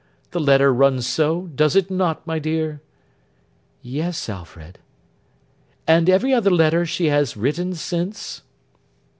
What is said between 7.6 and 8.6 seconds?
since?